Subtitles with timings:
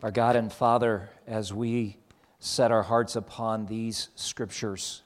[0.00, 1.96] Our God and Father, as we
[2.38, 5.02] set our hearts upon these scriptures,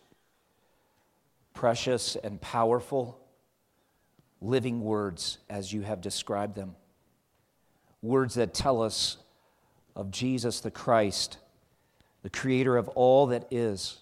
[1.54, 3.18] precious and powerful,
[4.42, 6.76] living words as you have described them,
[8.02, 9.16] words that tell us
[9.96, 11.38] of Jesus the Christ,
[12.22, 13.98] the creator of all that is.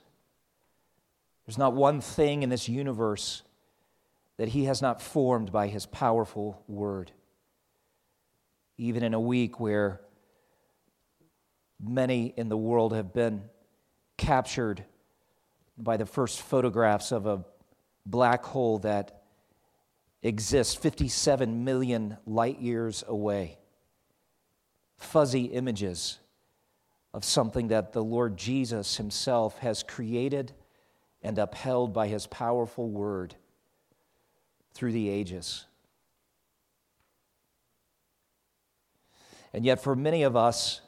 [1.47, 3.43] There's not one thing in this universe
[4.39, 7.13] that he has not formed by his powerful word.
[8.77, 10.01] Even in a week where
[11.83, 13.43] many in the world have been
[14.17, 14.85] captured
[15.79, 17.45] by the first photographs of a
[18.05, 19.23] black hole that
[20.23, 23.59] exists 57 million light years away.
[24.99, 26.19] Fuzzy images
[27.15, 30.53] of something that the Lord Jesus Himself has created
[31.23, 33.35] and upheld by His powerful word
[34.75, 35.65] through the ages.
[39.53, 40.81] And yet, for many of us,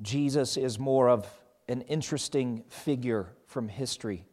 [0.00, 1.26] Jesus is more of
[1.68, 4.24] an interesting figure from history.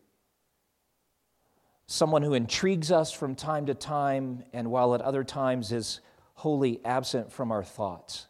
[1.88, 6.00] Someone who intrigues us from time to time, and while at other times is
[6.34, 8.28] wholly absent from our thoughts.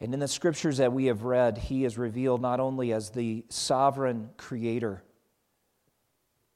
[0.00, 3.44] And in the scriptures that we have read, he is revealed not only as the
[3.50, 5.04] sovereign creator,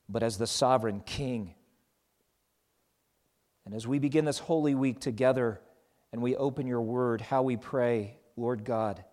[0.09, 1.55] but as the sovereign king.
[3.65, 5.61] And as we begin this holy week together,
[6.17, 9.05] and we open your word, how we pray, Lord God,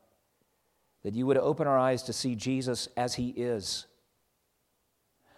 [1.04, 3.88] that you would open our eyes to see Jesus as he is,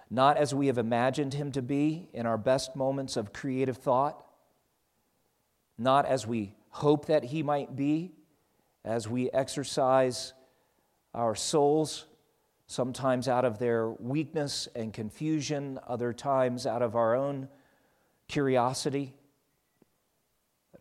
[0.08, 4.24] not as we have imagined him to be in our best moments of creative thought,
[5.76, 8.12] not as we hope that he might be,
[8.84, 10.34] as we exercise
[11.16, 12.06] our souls,
[12.68, 17.50] sometimes out of their weakness and confusion, other times out of our own
[18.28, 19.16] curiosity.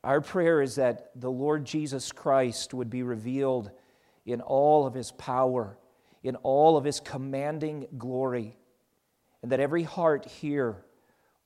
[0.04, 3.70] Our prayer is that the Lord Jesus Christ would be revealed
[4.26, 5.78] in all of his power,
[6.22, 8.54] in all of his commanding glory,
[9.42, 10.84] and that every heart here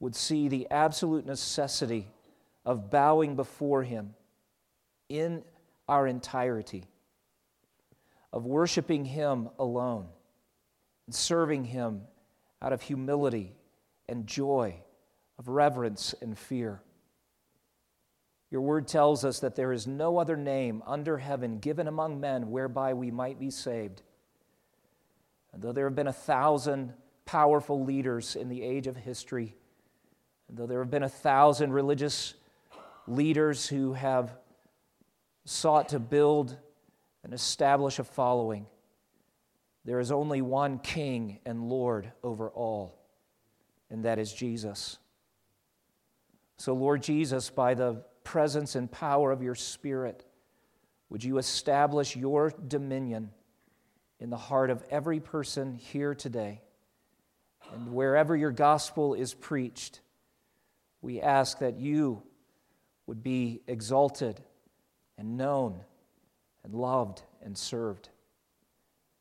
[0.00, 2.08] would see the absolute necessity
[2.66, 4.14] of bowing before him
[5.08, 5.44] in
[5.88, 6.84] our entirety,
[8.32, 10.08] of worshiping him alone,
[11.06, 12.02] and serving him
[12.60, 13.54] out of humility
[14.08, 14.75] and joy,
[15.38, 16.82] of reverence and fear.
[18.50, 22.50] Your word tells us that there is no other name under heaven given among men
[22.50, 24.03] whereby we might be saved.
[25.53, 26.94] And though there have been a thousand
[27.26, 29.54] powerful leaders in the age of history,
[30.48, 32.34] and though there have been a thousand religious
[33.06, 34.34] leaders who have
[35.44, 36.56] sought to build
[37.22, 38.66] and establish a following,
[39.84, 42.98] there is only one King and Lord over all,
[43.91, 44.98] and that is Jesus.
[46.56, 50.22] So, Lord Jesus, by the presence and power of your Spirit,
[51.08, 53.30] would you establish your dominion
[54.20, 56.60] in the heart of every person here today?
[57.72, 60.02] And wherever your gospel is preached,
[61.00, 62.22] we ask that you
[63.06, 64.38] would be exalted
[65.16, 65.80] and known
[66.64, 68.10] and loved and served.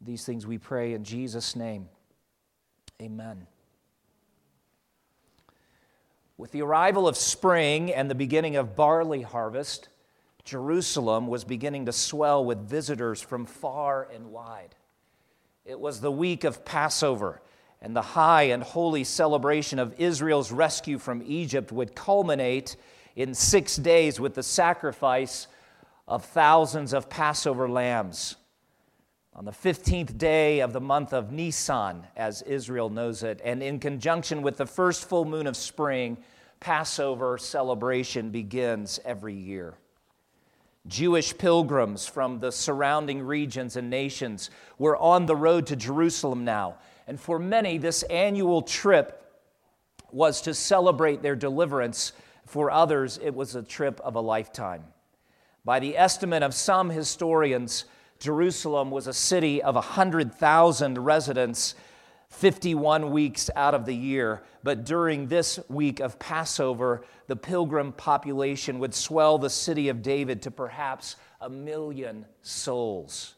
[0.01, 1.87] These things we pray in Jesus' name.
[3.01, 3.47] Amen.
[6.37, 9.89] With the arrival of spring and the beginning of barley harvest,
[10.43, 14.75] Jerusalem was beginning to swell with visitors from far and wide.
[15.65, 17.41] It was the week of Passover,
[17.81, 22.77] and the high and holy celebration of Israel's rescue from Egypt would culminate
[23.15, 25.47] in six days with the sacrifice
[26.07, 28.35] of thousands of Passover lambs.
[29.37, 33.77] On the 15th day of the month of Nisan, as Israel knows it, and in
[33.77, 36.17] conjunction with the first full moon of spring,
[36.59, 39.75] Passover celebration begins every year.
[40.87, 44.49] Jewish pilgrims from the surrounding regions and nations
[44.79, 46.77] were on the road to Jerusalem now.
[47.05, 49.23] And for many, this annual trip
[50.11, 52.11] was to celebrate their deliverance.
[52.47, 54.85] For others, it was a trip of a lifetime.
[55.63, 57.85] By the estimate of some historians,
[58.19, 61.75] Jerusalem was a city of 100,000 residents
[62.29, 64.43] 51 weeks out of the year.
[64.63, 70.41] But during this week of Passover, the pilgrim population would swell the city of David
[70.43, 73.35] to perhaps a million souls.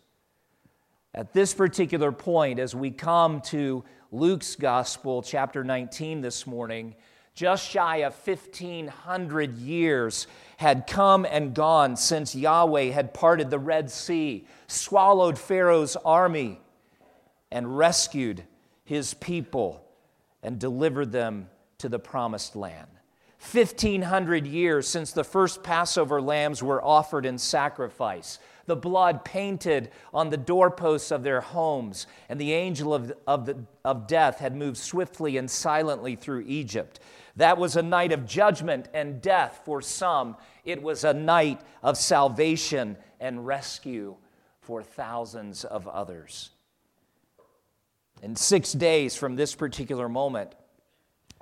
[1.13, 6.95] At this particular point, as we come to Luke's Gospel, chapter 19, this morning,
[7.35, 10.27] just shy of 1,500 years
[10.59, 16.59] had come and gone since Yahweh had parted the Red Sea, swallowed Pharaoh's army,
[17.49, 18.43] and rescued
[18.83, 19.81] his people
[20.43, 22.89] and delivered them to the promised land.
[23.53, 28.37] 1,500 years since the first Passover lambs were offered in sacrifice.
[28.65, 33.63] The blood painted on the doorposts of their homes, and the angel of, of, the,
[33.85, 36.99] of death had moved swiftly and silently through Egypt.
[37.39, 40.35] That was a night of judgment and death for some.
[40.65, 44.17] It was a night of salvation and rescue
[44.59, 46.49] for thousands of others.
[48.21, 50.53] In six days from this particular moment,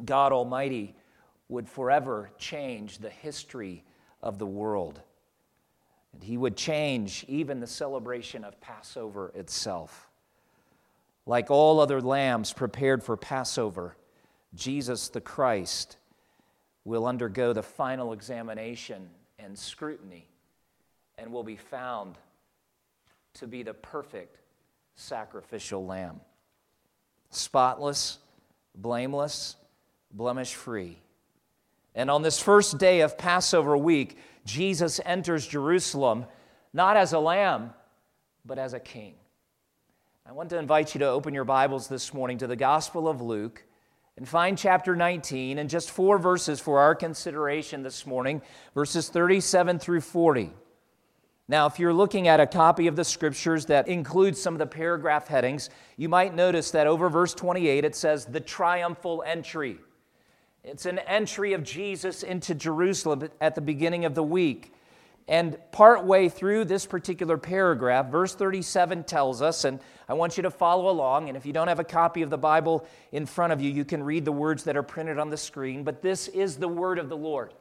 [0.05, 0.95] God Almighty
[1.49, 3.83] would forever change the history
[4.21, 5.01] of the world.
[6.13, 10.11] And he would change even the celebration of Passover itself.
[11.25, 13.97] Like all other lambs prepared for Passover,
[14.55, 15.97] Jesus the Christ
[16.85, 19.09] will undergo the final examination
[19.39, 20.27] and scrutiny
[21.17, 22.17] and will be found
[23.35, 24.39] to be the perfect
[24.95, 26.21] sacrificial lamb.
[27.29, 28.19] Spotless,
[28.75, 29.55] blameless,
[30.11, 30.97] blemish free.
[31.93, 36.25] And on this first day of Passover week, Jesus enters Jerusalem
[36.73, 37.73] not as a lamb,
[38.45, 39.15] but as a king.
[40.25, 43.21] I want to invite you to open your Bibles this morning to the Gospel of
[43.21, 43.63] Luke
[44.17, 48.41] and find chapter 19 and just four verses for our consideration this morning,
[48.73, 50.51] verses 37 through 40.
[51.47, 54.65] Now, if you're looking at a copy of the scriptures that includes some of the
[54.65, 59.77] paragraph headings, you might notice that over verse 28 it says, the triumphal entry.
[60.63, 64.73] It's an entry of Jesus into Jerusalem at the beginning of the week.
[65.29, 70.51] And partway through this particular paragraph, verse 37 tells us, and I want you to
[70.51, 71.27] follow along.
[71.27, 73.83] And if you don't have a copy of the Bible in front of you, you
[73.83, 75.83] can read the words that are printed on the screen.
[75.83, 77.53] But this is the word of the Lord.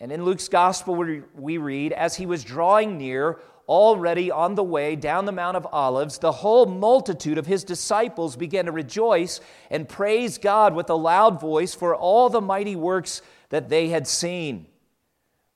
[0.00, 3.38] And in Luke's gospel, we read, as he was drawing near,
[3.68, 8.34] already on the way down the Mount of Olives, the whole multitude of his disciples
[8.36, 9.40] began to rejoice
[9.70, 14.08] and praise God with a loud voice for all the mighty works that they had
[14.08, 14.66] seen.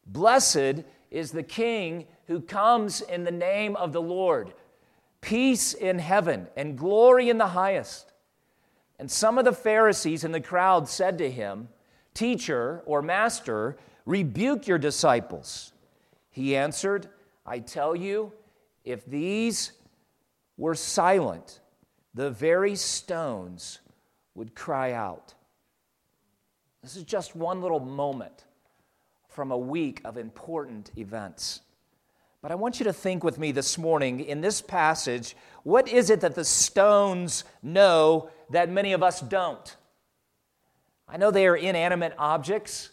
[0.06, 4.52] Blessed is the King who comes in the name of the Lord.
[5.20, 8.12] Peace in heaven and glory in the highest.
[8.98, 11.68] And some of the Pharisees in the crowd said to him,
[12.14, 15.72] Teacher or Master, rebuke your disciples.
[16.30, 17.08] He answered,
[17.44, 18.32] I tell you,
[18.84, 19.72] if these
[20.56, 21.60] were silent,
[22.14, 23.80] the very stones
[24.34, 25.34] would cry out.
[26.82, 28.44] This is just one little moment
[29.28, 31.60] from a week of important events.
[32.42, 36.10] But I want you to think with me this morning in this passage what is
[36.10, 39.76] it that the stones know that many of us don't?
[41.08, 42.90] I know they are inanimate objects.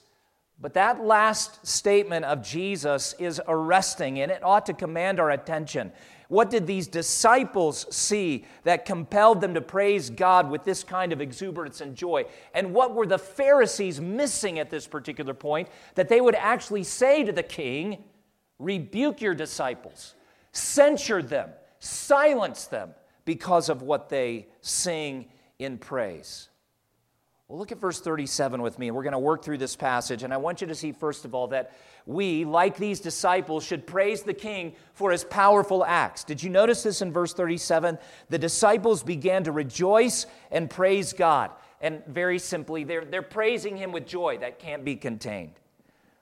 [0.59, 5.91] But that last statement of Jesus is arresting and it ought to command our attention.
[6.29, 11.21] What did these disciples see that compelled them to praise God with this kind of
[11.21, 12.25] exuberance and joy?
[12.53, 17.23] And what were the Pharisees missing at this particular point that they would actually say
[17.23, 18.03] to the king,
[18.59, 20.15] Rebuke your disciples,
[20.51, 22.91] censure them, silence them
[23.25, 25.25] because of what they sing
[25.59, 26.49] in praise?
[27.47, 28.89] Well, look at verse 37 with me.
[28.89, 30.23] We're going to work through this passage.
[30.23, 33.85] And I want you to see, first of all, that we, like these disciples, should
[33.85, 36.23] praise the king for his powerful acts.
[36.23, 37.97] Did you notice this in verse 37?
[38.29, 41.51] The disciples began to rejoice and praise God.
[41.81, 45.59] And very simply, they're, they're praising him with joy that can't be contained.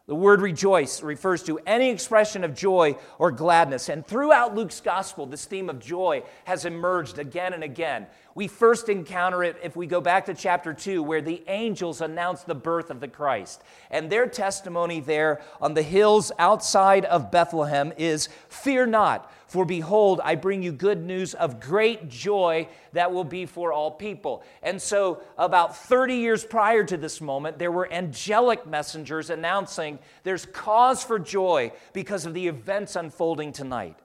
[0.07, 3.88] The word rejoice refers to any expression of joy or gladness.
[3.88, 8.08] And throughout Luke's gospel, this theme of joy has emerged again and again.
[8.34, 12.43] We first encounter it if we go back to chapter 2, where the angels announce
[12.43, 13.62] the birth of the Christ.
[13.89, 20.22] And their testimony there on the hills outside of Bethlehem is Fear not, for behold,
[20.24, 24.43] I bring you good news of great joy that will be for all people.
[24.63, 30.46] And so, about 30 years prior to this moment, there were angelic messengers announcing there's
[30.46, 33.98] cause for joy because of the events unfolding tonight.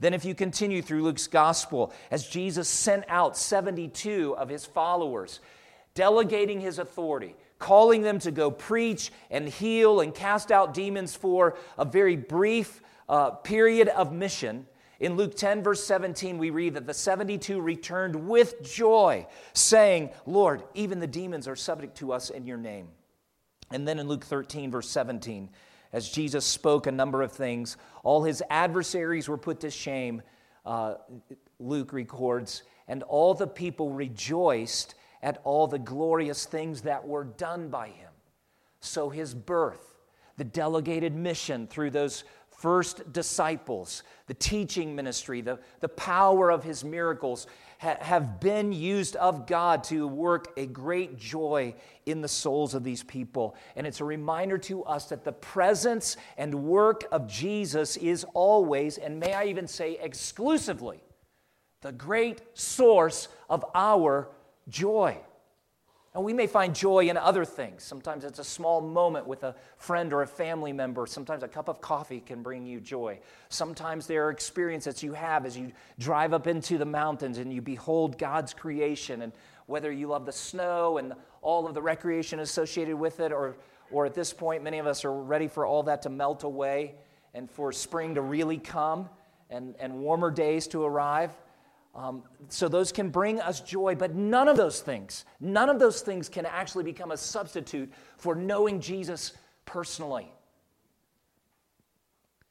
[0.00, 5.40] Then, if you continue through Luke's gospel, as Jesus sent out 72 of his followers,
[5.94, 11.56] delegating his authority, calling them to go preach and heal and cast out demons for
[11.78, 14.66] a very brief uh, period of mission.
[15.00, 20.62] In Luke 10, verse 17, we read that the 72 returned with joy, saying, Lord,
[20.74, 22.88] even the demons are subject to us in your name.
[23.70, 25.48] And then in Luke 13, verse 17,
[25.92, 27.78] as Jesus spoke a number of things.
[28.02, 30.22] All his adversaries were put to shame,
[30.66, 30.94] uh,
[31.58, 37.68] Luke records, and all the people rejoiced at all the glorious things that were done
[37.68, 38.10] by him.
[38.80, 39.96] So his birth,
[40.36, 42.24] the delegated mission through those
[42.60, 47.46] first disciples, the teaching ministry, the, the power of his miracles
[47.78, 51.74] ha- have been used of God to work a great joy
[52.04, 53.56] in the souls of these people.
[53.76, 58.98] And it's a reminder to us that the presence and work of Jesus is always,
[58.98, 61.00] and may I even say exclusively,
[61.80, 64.28] the great source of our
[64.68, 65.16] joy.
[66.12, 67.84] And we may find joy in other things.
[67.84, 71.06] Sometimes it's a small moment with a friend or a family member.
[71.06, 73.20] Sometimes a cup of coffee can bring you joy.
[73.48, 77.62] Sometimes there are experiences you have as you drive up into the mountains and you
[77.62, 79.22] behold God's creation.
[79.22, 79.32] And
[79.66, 83.56] whether you love the snow and all of the recreation associated with it, or,
[83.92, 86.96] or at this point, many of us are ready for all that to melt away
[87.34, 89.08] and for spring to really come
[89.48, 91.30] and, and warmer days to arrive.
[91.94, 96.02] Um, so those can bring us joy, but none of those things, none of those
[96.02, 99.32] things can actually become a substitute for knowing Jesus
[99.64, 100.32] personally.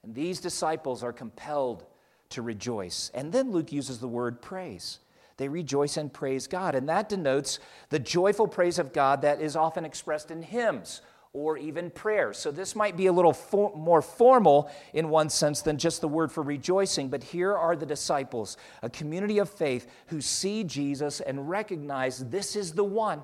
[0.03, 1.85] And these disciples are compelled
[2.29, 3.11] to rejoice.
[3.13, 4.99] And then Luke uses the word praise.
[5.37, 6.75] They rejoice and praise God.
[6.75, 11.01] And that denotes the joyful praise of God that is often expressed in hymns
[11.33, 12.33] or even prayer.
[12.33, 16.07] So this might be a little for, more formal in one sense than just the
[16.07, 21.19] word for rejoicing, but here are the disciples, a community of faith who see Jesus
[21.21, 23.23] and recognize this is the one.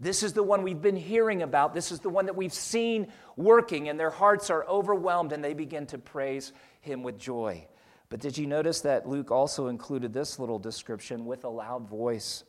[0.00, 1.74] This is the one we've been hearing about.
[1.74, 5.54] This is the one that we've seen working, and their hearts are overwhelmed and they
[5.54, 7.66] begin to praise him with joy.
[8.08, 12.44] But did you notice that Luke also included this little description with a loud voice?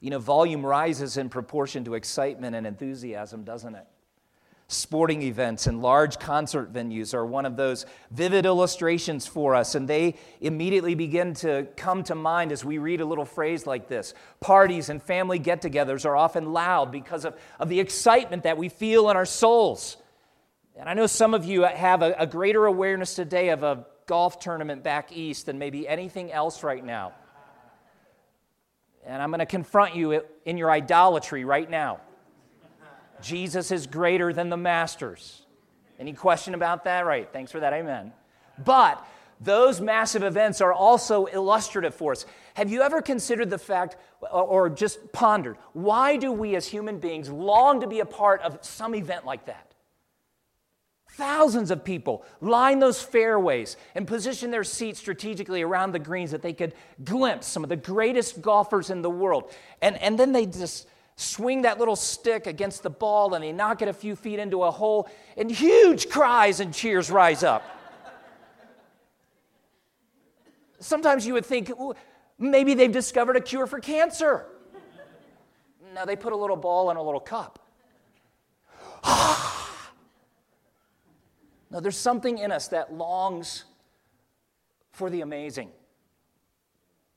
[0.00, 3.86] You know, volume rises in proportion to excitement and enthusiasm, doesn't it?
[4.66, 9.88] Sporting events and large concert venues are one of those vivid illustrations for us, and
[9.88, 14.14] they immediately begin to come to mind as we read a little phrase like this.
[14.38, 18.68] Parties and family get togethers are often loud because of, of the excitement that we
[18.68, 19.96] feel in our souls.
[20.76, 24.38] And I know some of you have a, a greater awareness today of a golf
[24.38, 27.12] tournament back east than maybe anything else right now.
[29.06, 32.00] And I'm going to confront you in your idolatry right now.
[33.22, 35.42] Jesus is greater than the masters.
[35.98, 37.04] Any question about that?
[37.04, 37.28] Right.
[37.32, 37.72] Thanks for that.
[37.72, 38.12] Amen.
[38.64, 39.06] But
[39.40, 42.26] those massive events are also illustrative for us.
[42.54, 43.96] Have you ever considered the fact,
[44.30, 48.58] or just pondered, why do we as human beings long to be a part of
[48.62, 49.69] some event like that?
[51.14, 56.40] Thousands of people line those fairways and position their seats strategically around the greens that
[56.40, 56.74] they could
[57.04, 59.52] glimpse some of the greatest golfers in the world.
[59.82, 63.82] And, and then they just swing that little stick against the ball and they knock
[63.82, 67.62] it a few feet into a hole, and huge cries and cheers rise up.
[70.78, 71.70] Sometimes you would think
[72.38, 74.46] maybe they've discovered a cure for cancer.
[75.94, 77.58] No, they put a little ball in a little cup.
[79.02, 79.59] Ah!
[81.70, 83.64] No, there's something in us that longs
[84.92, 85.70] for the amazing.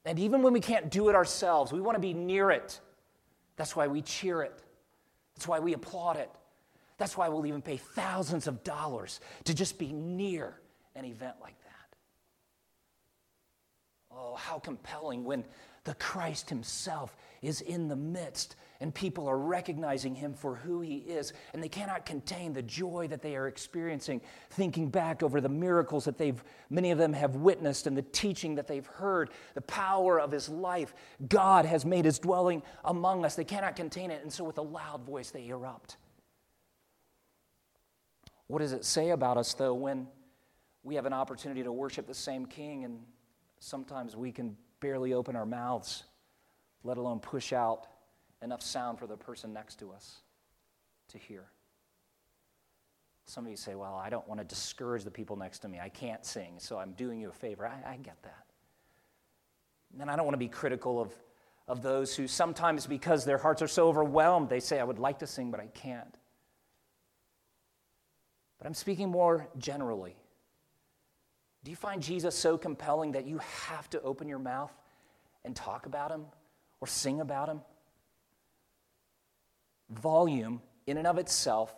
[0.06, 2.80] And even when we can't do it ourselves, we want to be near it.
[3.56, 4.60] That's why we cheer it.
[5.36, 6.30] That's why we applaud it.
[6.98, 10.60] That's why we'll even pay thousands of dollars to just be near
[10.96, 11.98] an event like that.
[14.12, 15.44] Oh, how compelling when
[15.86, 20.98] the Christ Himself is in the midst and people are recognizing him for who he
[20.98, 25.48] is, and they cannot contain the joy that they are experiencing, thinking back over the
[25.48, 29.62] miracles that they've, many of them have witnessed, and the teaching that they've heard, the
[29.62, 30.94] power of his life.
[31.30, 33.36] God has made his dwelling among us.
[33.36, 35.96] They cannot contain it, and so with a loud voice they erupt.
[38.48, 40.10] What does it say about us, though, when
[40.84, 43.00] we have an opportunity to worship the same king and
[43.60, 46.04] sometimes we can barely open our mouths,
[46.84, 47.88] let alone push out
[48.44, 50.22] enough sound for the person next to us
[51.10, 51.46] to hear.
[53.26, 55.80] Some of you say, Well, I don't want to discourage the people next to me.
[55.80, 57.66] I can't sing, so I'm doing you a favor.
[57.66, 58.46] I, I get that.
[60.00, 61.14] And I don't want to be critical of,
[61.68, 65.20] of those who sometimes, because their hearts are so overwhelmed, they say, I would like
[65.20, 66.16] to sing, but I can't.
[68.58, 70.16] But I'm speaking more generally.
[71.64, 74.74] Do you find Jesus so compelling that you have to open your mouth
[75.46, 76.26] and talk about him
[76.82, 77.62] or sing about him?
[79.90, 81.76] Volume, in and of itself,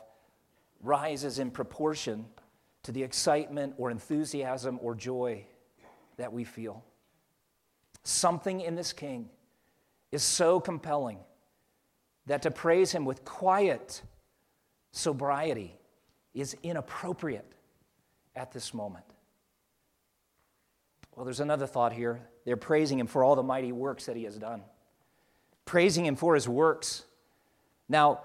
[0.82, 2.26] rises in proportion
[2.84, 5.46] to the excitement or enthusiasm or joy
[6.18, 6.84] that we feel.
[8.04, 9.30] Something in this king
[10.12, 11.20] is so compelling
[12.28, 14.02] that to praise him with quiet
[14.92, 15.78] sobriety
[16.34, 17.52] is inappropriate
[18.36, 19.06] at this moment.
[21.16, 22.22] Well, there's another thought here.
[22.46, 24.62] They're praising him for all the mighty works that he has done,
[25.66, 27.04] praising him for his works
[27.88, 28.22] now,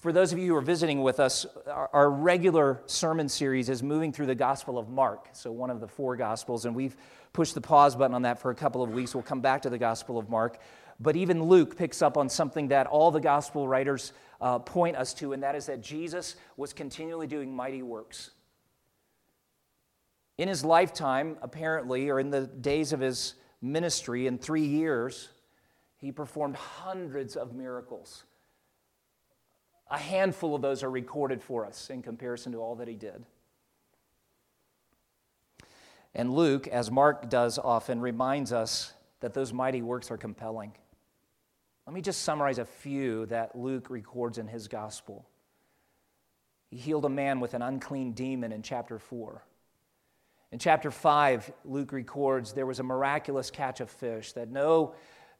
[0.00, 3.82] for those of you who are visiting with us, our, our, regular sermon series is
[3.82, 6.96] moving through the Gospel of Mark, so one of the four Gospels, and we've
[7.32, 9.14] pushed the pause button on that for a couple of weeks.
[9.14, 10.58] We'll come back to the Gospel of Mark.
[11.00, 15.12] But even Luke picks up on something that all the Gospel writers uh, point us
[15.14, 18.30] to, and that is that Jesus was continually doing mighty works.
[20.38, 25.28] In his lifetime, apparently, or in the days of his ministry, in three years,
[25.96, 28.24] he performed hundreds of miracles.
[29.94, 33.24] A handful of those are recorded for us in comparison to all that he did.
[36.16, 40.72] And Luke, as Mark does often, reminds us that those mighty works are compelling.
[41.86, 45.28] Let me just summarize a few that Luke records in his gospel.
[46.70, 49.44] He healed a man with an unclean demon in chapter 4.
[50.50, 54.96] In chapter 5, Luke records there was a miraculous catch of fish that no,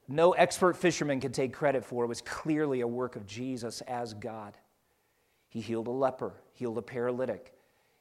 [0.07, 2.03] no expert fisherman could take credit for.
[2.03, 4.57] It was clearly a work of Jesus as God.
[5.49, 7.53] He healed a leper, healed a paralytic,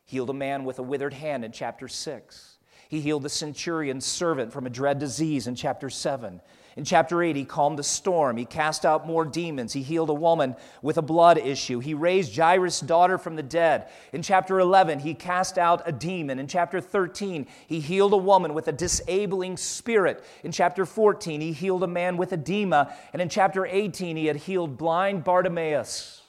[0.04, 2.58] healed a man with a withered hand in chapter 6.
[2.88, 6.40] He healed the centurion's servant from a dread disease in chapter 7.
[6.76, 8.36] In chapter 8, he calmed the storm.
[8.36, 9.72] He cast out more demons.
[9.72, 11.78] He healed a woman with a blood issue.
[11.78, 13.88] He raised Jairus' daughter from the dead.
[14.12, 16.40] In chapter 11, he cast out a demon.
[16.40, 20.24] In chapter 13, he healed a woman with a disabling spirit.
[20.42, 22.92] In chapter 14, he healed a man with edema.
[23.12, 26.23] And in chapter 18, he had healed blind Bartimaeus.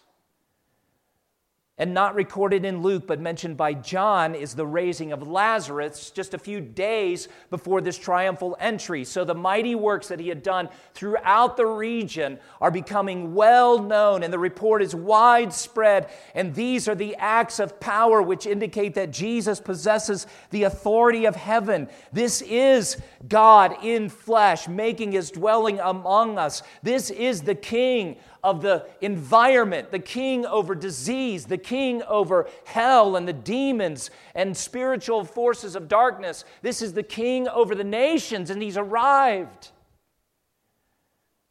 [1.77, 6.33] And not recorded in Luke, but mentioned by John, is the raising of Lazarus just
[6.33, 9.03] a few days before this triumphal entry.
[9.03, 14.23] So the mighty works that he had done throughout the region are becoming well known,
[14.23, 16.09] and the report is widespread.
[16.33, 21.35] And these are the acts of power which indicate that Jesus possesses the authority of
[21.35, 21.89] heaven.
[22.13, 26.63] This is God in flesh, making his dwelling among us.
[26.83, 28.15] This is the King
[28.45, 34.55] of the environment, the king over disease, the king over hell and the demons and
[34.55, 36.45] spiritual forces of darkness.
[36.61, 39.71] This is the king over the nations, and he's arrived.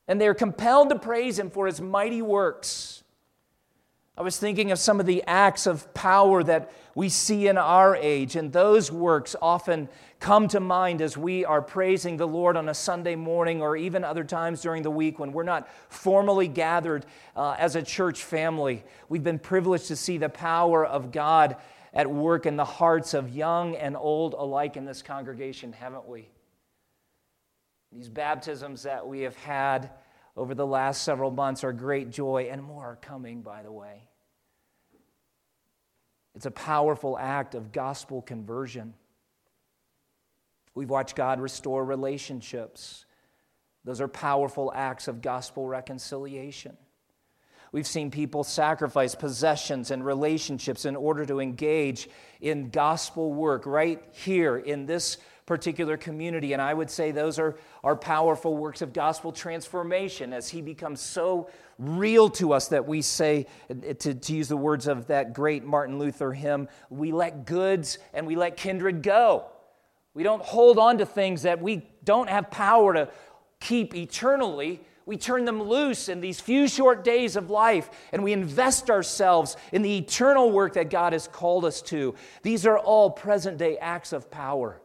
[0.07, 3.04] And they're compelled to praise him for his mighty works.
[4.17, 7.97] I was thinking of some of the acts of power that we see in our
[7.97, 9.89] age, and those works often
[10.21, 14.05] come to mind as we are praising the Lord on a Sunday morning or even
[14.05, 18.85] other times during the week when we're not formally gathered uh, as a church family.
[19.09, 21.57] We've been privileged to see the power of God
[21.93, 26.29] at work in the hearts of young and old alike in this congregation, haven't we?
[27.91, 29.91] These baptisms that we have had
[30.37, 34.05] over the last several months are great joy, and more are coming, by the way.
[36.35, 38.95] It's a powerful act of gospel conversion.
[40.75, 43.05] We've watched God restore relationships.
[43.85, 46.77] Those are powerful acts of gospel reconciliation.
[47.71, 52.09] We've seen people sacrifice possessions and relationships in order to engage
[52.41, 56.53] in gospel work right here in this particular community.
[56.53, 61.01] And I would say those are, are powerful works of gospel transformation as He becomes
[61.01, 63.47] so real to us that we say,
[64.01, 68.27] to, to use the words of that great Martin Luther hymn, we let goods and
[68.27, 69.47] we let kindred go.
[70.15, 73.09] We don't hold on to things that we don't have power to
[73.61, 74.81] keep eternally.
[75.07, 79.57] We turn them loose in these few short days of life and we invest ourselves
[79.73, 82.15] in the eternal work that God has called us to.
[82.43, 84.81] These are all present day acts of power.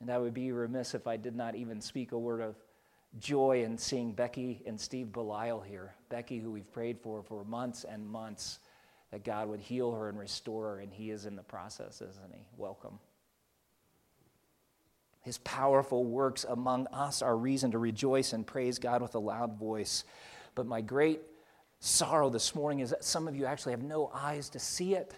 [0.00, 2.56] And I would be remiss if I did not even speak a word of
[3.18, 5.94] joy in seeing Becky and Steve Belial here.
[6.08, 8.60] Becky, who we've prayed for for months and months,
[9.10, 12.32] that God would heal her and restore her, and He is in the process, isn't
[12.32, 12.40] He?
[12.56, 12.98] Welcome.
[15.22, 19.58] His powerful works among us are reason to rejoice and praise God with a loud
[19.58, 20.04] voice.
[20.54, 21.20] But my great
[21.80, 25.14] sorrow this morning is that some of you actually have no eyes to see it.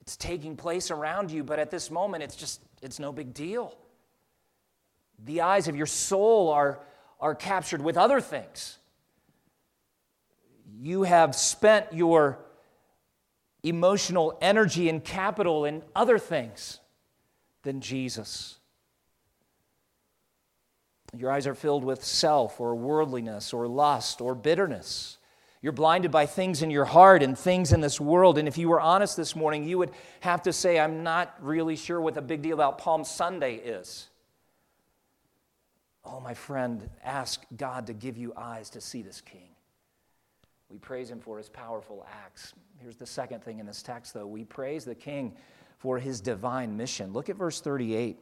[0.00, 3.76] It's taking place around you, but at this moment, it's just, it's no big deal.
[5.24, 6.80] The eyes of your soul are,
[7.20, 8.78] are captured with other things.
[10.78, 12.38] You have spent your
[13.62, 16.80] emotional energy and capital in other things
[17.62, 18.58] than Jesus.
[21.16, 25.18] Your eyes are filled with self or worldliness or lust or bitterness.
[25.62, 28.38] You're blinded by things in your heart and things in this world.
[28.38, 31.76] And if you were honest this morning, you would have to say, I'm not really
[31.76, 34.08] sure what the big deal about Palm Sunday is.
[36.02, 39.50] Oh, my friend, ask God to give you eyes to see this King.
[40.70, 42.54] We praise him for his powerful acts.
[42.78, 44.26] Here's the second thing in this text, though.
[44.26, 45.36] We praise the King
[45.78, 47.12] for his divine mission.
[47.12, 48.16] Look at verse 38.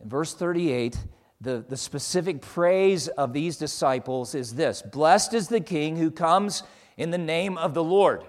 [0.00, 0.96] In verse 38,
[1.42, 6.62] the, the specific praise of these disciples is this Blessed is the King who comes
[6.96, 8.22] in the name of the Lord.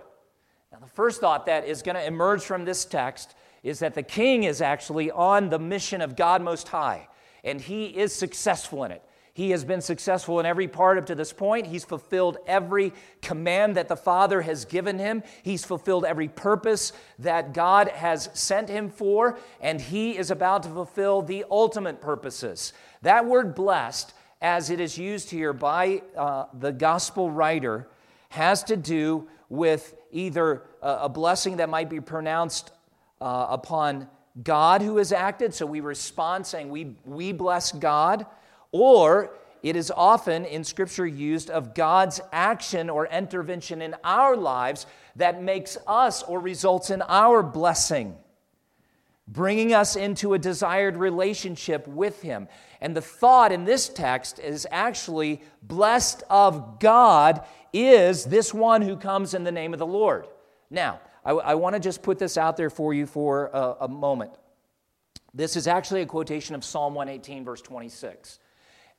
[0.72, 4.04] Now, the first thought that is going to emerge from this text is that the
[4.04, 7.08] king is actually on the mission of God Most High,
[7.44, 9.04] and he is successful in it.
[9.36, 11.66] He has been successful in every part up to this point.
[11.66, 15.24] He's fulfilled every command that the Father has given him.
[15.42, 20.70] He's fulfilled every purpose that God has sent him for, and he is about to
[20.70, 22.74] fulfill the ultimate purposes.
[23.04, 27.88] That word blessed, as it is used here by uh, the gospel writer,
[28.30, 32.72] has to do with either a, a blessing that might be pronounced
[33.22, 34.08] uh, upon
[34.42, 38.26] God who has acted, so we respond saying, We, we bless God
[38.72, 44.86] or it is often in Scripture used of God's action or intervention in our lives
[45.16, 48.16] that makes us or results in our blessing,
[49.28, 52.48] bringing us into a desired relationship with Him.
[52.82, 58.98] And the thought in this text is actually blessed of God is this one who
[58.98, 60.28] comes in the name of the Lord.
[60.70, 63.88] Now, I, I want to just put this out there for you for a, a
[63.88, 64.34] moment.
[65.34, 68.40] This is actually a quotation of Psalm 118, verse 26.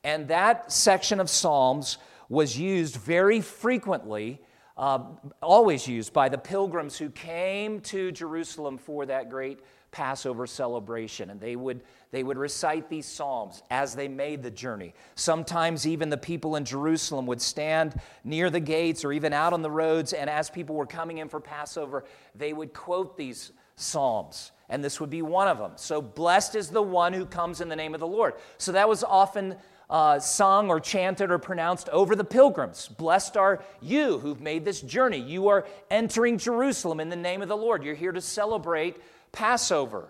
[0.02, 4.40] And that section of Psalms was used very frequently,
[4.76, 5.00] uh,
[5.40, 9.60] always used by the pilgrims who came to Jerusalem for that great
[9.94, 11.30] Passover celebration.
[11.30, 11.80] And they would,
[12.11, 14.92] they would recite these Psalms as they made the journey.
[15.14, 19.62] Sometimes even the people in Jerusalem would stand near the gates or even out on
[19.62, 22.04] the roads, and as people were coming in for Passover,
[22.35, 25.72] they would quote these Psalms and this would be one of them.
[25.76, 28.35] So, blessed is the one who comes in the name of the Lord.
[28.57, 29.57] So, that was often
[29.90, 32.88] uh, sung or chanted or pronounced over the pilgrims.
[32.88, 35.18] Blessed are you who've made this journey.
[35.18, 37.85] You are entering Jerusalem in the name of the Lord.
[37.85, 38.96] You're here to celebrate
[39.35, 40.09] Passover.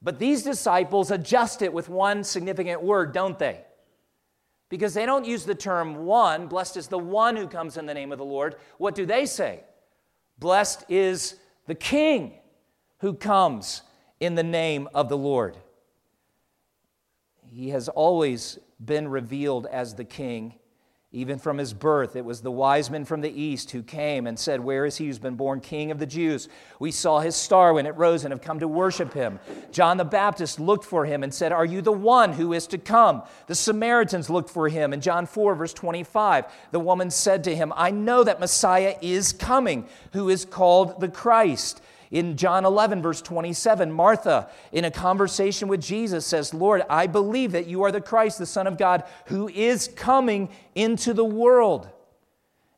[0.00, 3.62] But these disciples adjust it with one significant word, don't they?
[4.68, 7.94] Because they don't use the term one, blessed is the one who comes in the
[7.94, 8.56] name of the Lord.
[8.78, 9.64] What do they say?
[10.38, 12.34] Blessed is the King
[12.98, 13.82] who comes
[14.20, 15.56] in the name of the Lord.
[17.50, 20.54] He has always been revealed as the king.
[21.14, 24.38] Even from his birth, it was the wise men from the east who came and
[24.38, 26.48] said, Where is he who's been born king of the Jews?
[26.78, 29.38] We saw his star when it rose and have come to worship him.
[29.72, 32.78] John the Baptist looked for him and said, Are you the one who is to
[32.78, 33.22] come?
[33.46, 34.94] The Samaritans looked for him.
[34.94, 39.34] In John 4, verse 25, the woman said to him, I know that Messiah is
[39.34, 41.82] coming, who is called the Christ.
[42.12, 47.52] In John 11, verse 27, Martha, in a conversation with Jesus, says, Lord, I believe
[47.52, 51.88] that you are the Christ, the Son of God, who is coming into the world.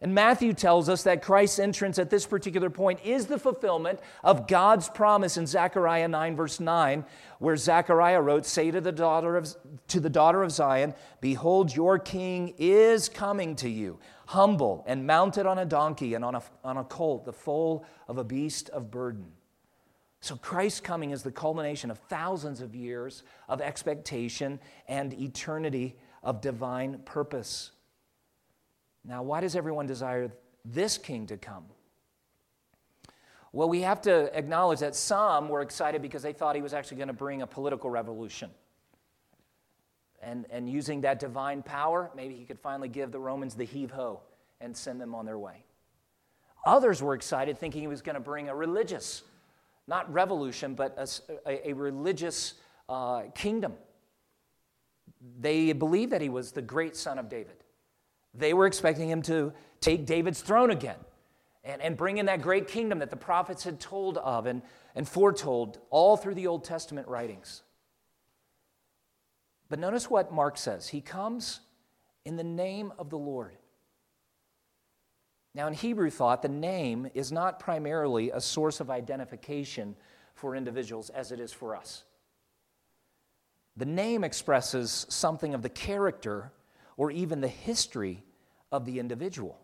[0.01, 4.47] And Matthew tells us that Christ's entrance at this particular point is the fulfillment of
[4.47, 7.05] God's promise in Zechariah 9, verse 9,
[7.39, 9.49] where Zechariah wrote, Say to the daughter of,
[9.89, 13.99] to the daughter of Zion, Behold, your king is coming to you,
[14.35, 18.19] humble and mounted on a donkey and on a, on a colt, the foal of
[18.19, 19.27] a beast of burden.
[20.21, 26.41] So Christ's coming is the culmination of thousands of years of expectation and eternity of
[26.41, 27.71] divine purpose.
[29.05, 30.33] Now, why does everyone desire
[30.65, 31.67] this king to come?
[33.53, 36.97] Well, we have to acknowledge that some were excited because they thought he was actually
[36.97, 38.51] going to bring a political revolution
[40.25, 43.91] and, and using that divine power, maybe he could finally give the Romans the heave
[43.91, 44.21] ho
[44.61, 45.65] and send them on their way.
[46.67, 49.23] Others were excited, thinking he was going to bring a religious,
[49.87, 52.55] not revolution, but a, a, a religious
[52.89, 53.75] uh, kingdom.
[55.41, 57.57] They believed that he was the great son of David.
[58.35, 60.97] They were expecting him to take David's throne again
[61.63, 64.63] and, and bring in that great kingdom that the prophets had told of and,
[64.95, 67.63] and foretold all through the Old Testament writings.
[69.75, 71.59] But notice what Mark says He comes
[72.25, 73.57] in the name of the Lord.
[75.53, 79.97] Now, in Hebrew thought, the name is not primarily a source of identification
[80.37, 82.05] for individuals as it is for us.
[83.77, 86.53] The name expresses something of the character
[86.97, 88.23] or even the history
[88.71, 89.59] of the individual.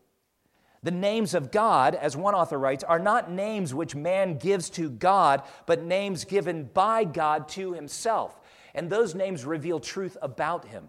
[0.82, 4.90] The names of God, as one author writes, are not names which man gives to
[4.90, 8.39] God, but names given by God to himself
[8.74, 10.88] and those names reveal truth about him.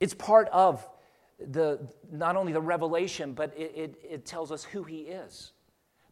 [0.00, 0.86] It's part of
[1.38, 5.52] the, not only the revelation, but it, it, it tells us who he is.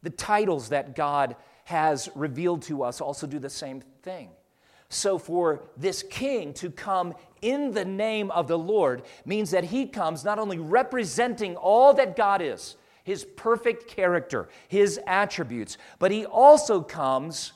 [0.03, 4.29] The titles that God has revealed to us also do the same thing.
[4.89, 9.87] So, for this king to come in the name of the Lord means that he
[9.87, 16.25] comes not only representing all that God is, his perfect character, his attributes, but he
[16.25, 17.53] also comes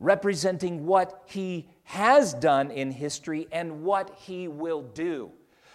[0.00, 5.30] representing what he has done in history and what he will do.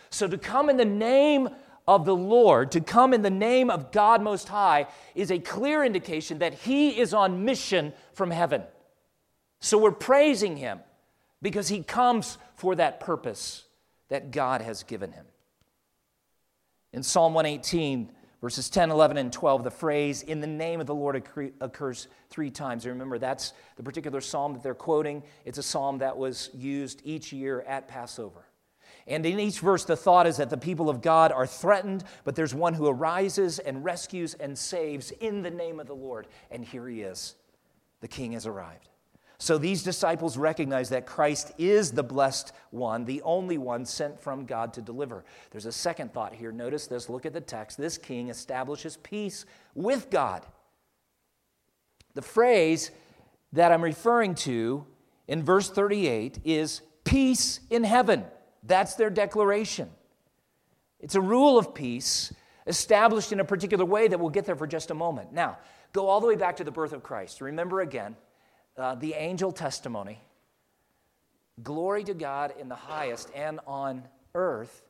[0.09, 1.49] So to come in the name
[1.87, 5.83] of the Lord, to come in the name of God Most High, is a clear
[5.83, 8.63] indication that he is on mission from heaven.
[9.59, 10.79] So we're praising him
[11.41, 13.65] because he comes for that purpose
[14.09, 15.25] that God has given him.
[16.93, 18.11] In Psalm 118,
[18.45, 21.15] verses 10, 11, and 12, the phrase, in the name of the Lord,
[21.61, 22.85] occurs three times.
[22.85, 25.23] remember, that's the particular psalm that they're quoting.
[25.45, 28.45] It's a psalm that was used each year at Passover.
[29.07, 32.35] And in each verse, the thought is that the people of God are threatened, but
[32.35, 36.27] there's one who arises and rescues and saves in the name of the Lord.
[36.51, 37.33] And here he is.
[38.01, 38.89] The king has arrived.
[39.37, 44.45] So these disciples recognize that Christ is the blessed one, the only one sent from
[44.45, 45.25] God to deliver.
[45.51, 46.51] There's a second thought here.
[46.51, 47.09] Notice this.
[47.09, 47.77] Look at the text.
[47.77, 50.45] This king establishes peace with God.
[52.13, 52.91] The phrase
[53.51, 54.85] that I'm referring to
[55.27, 58.23] in verse 38 is peace in heaven.
[58.63, 59.89] That's their declaration.
[60.99, 62.33] It's a rule of peace
[62.67, 65.33] established in a particular way that we'll get there for just a moment.
[65.33, 65.57] Now,
[65.93, 67.41] go all the way back to the birth of Christ.
[67.41, 68.15] Remember again
[68.77, 70.19] uh, the angel testimony
[71.63, 74.83] glory to God in the highest, and on earth,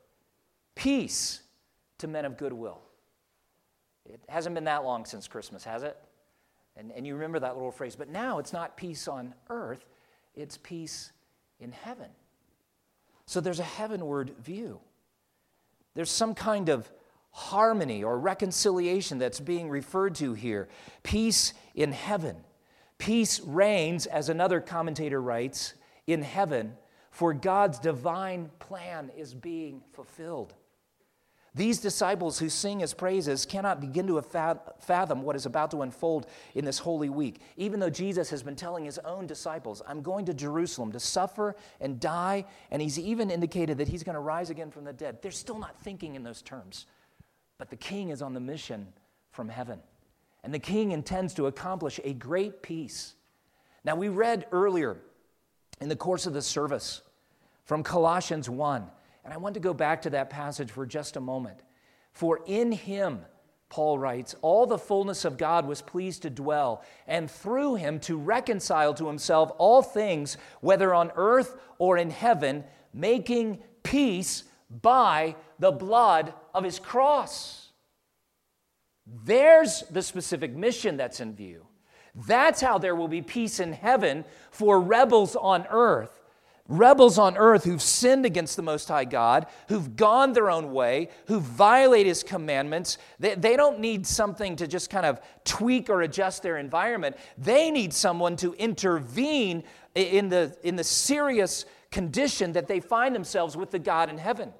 [0.76, 1.42] peace
[2.00, 2.82] to men of goodwill.
[4.10, 5.98] It hasn't been that long since Christmas, has it?
[6.78, 7.96] And, and you remember that little phrase.
[7.96, 9.86] But now it's not peace on earth,
[10.36, 11.12] it's peace
[11.60, 12.10] in heaven.
[13.26, 14.80] So there's a heavenward view.
[15.96, 16.92] There's some kind of
[17.32, 20.68] harmony or reconciliation that's being referred to here.
[21.04, 22.36] Peace in heaven.
[22.98, 25.74] Peace reigns, as another commentator writes,
[26.08, 26.74] in heaven,
[27.12, 30.54] for God's divine plan is being fulfilled.
[31.54, 36.28] These disciples who sing his praises cannot begin to fathom what is about to unfold
[36.54, 37.40] in this holy week.
[37.56, 41.56] Even though Jesus has been telling his own disciples, I'm going to Jerusalem to suffer
[41.80, 45.22] and die, and he's even indicated that he's going to rise again from the dead.
[45.22, 46.88] They're still not thinking in those terms.
[47.58, 48.88] But the king is on the mission
[49.32, 49.80] from heaven,
[50.46, 53.16] and the king intends to accomplish a great peace.
[53.84, 54.98] Now, we read earlier
[55.82, 57.02] in the course of the service
[57.66, 58.90] from Colossians 1
[59.26, 61.60] and I want to go back to that passage for just a moment.
[62.14, 63.26] For in him,
[63.70, 68.16] Paul writes, all the fullness of God was pleased to dwell, and through him to
[68.16, 75.72] reconcile to himself all things, whether on earth or in heaven, making peace by the
[75.72, 77.65] blood of his cross.
[79.06, 81.66] There's the specific mission that's in view.
[82.28, 86.22] That's how there will be peace in heaven for rebels on earth
[86.68, 91.10] rebels on earth who've sinned against the Most High God, who've gone their own way,
[91.28, 92.98] who violate His commandments.
[93.20, 97.18] They, they don't need something to just kind of tweak or adjust their environment.
[97.38, 99.64] They need someone to intervene
[99.94, 104.52] in the, in the serious condition that they find themselves with the God in heaven.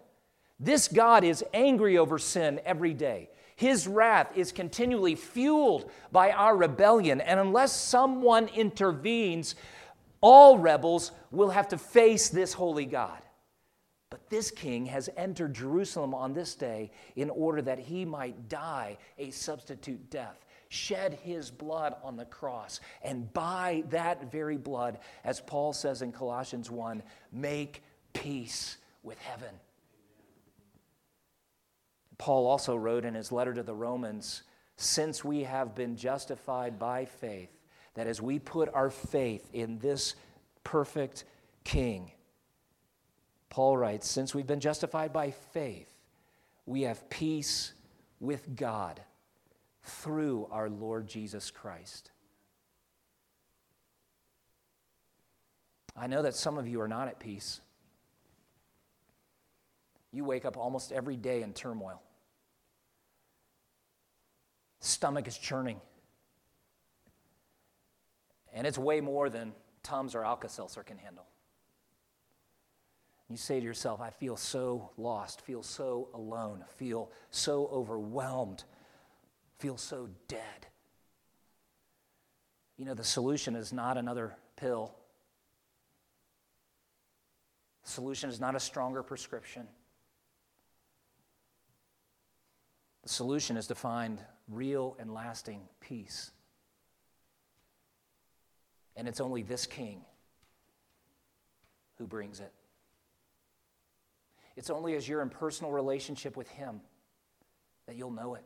[0.60, 3.30] This God is angry over sin every day.
[3.56, 7.22] His wrath is continually fueled by our rebellion.
[7.22, 9.56] And unless someone intervenes,
[10.20, 13.22] all rebels will have to face this holy God.
[14.10, 18.98] But this king has entered Jerusalem on this day in order that he might die
[19.18, 25.42] a substitute death, shed his blood on the cross, and by that very blood, as
[25.42, 29.54] Paul says in Colossians 1, make peace with heaven.
[32.18, 34.44] Paul also wrote in his letter to the Romans,
[34.78, 37.50] since we have been justified by faith,
[37.94, 40.16] that as we put our faith in this
[40.64, 41.24] perfect
[41.64, 42.12] King,
[43.50, 45.92] Paul writes, since we've been justified by faith,
[46.66, 47.74] we have peace
[48.20, 49.00] with God
[49.84, 52.12] through our Lord Jesus Christ.
[55.96, 57.62] I know that some of you are not at peace.
[60.12, 62.02] You wake up almost every day in turmoil.
[64.86, 65.82] Stomach is churning.
[68.54, 71.26] And it's way more than Tums or Alka Seltzer can handle.
[73.30, 78.64] You say to yourself, I feel so lost, feel so alone, feel so overwhelmed,
[79.58, 80.68] feel so dead.
[82.78, 84.94] You know, the solution is not another pill.
[87.84, 89.68] The solution is not a stronger prescription.
[93.02, 96.32] The solution is to find real and lasting peace
[98.96, 100.02] and it's only this king
[101.98, 102.52] who brings it.
[104.56, 106.82] It's only as you're in personal relationship with him
[107.88, 108.44] that you'll know it.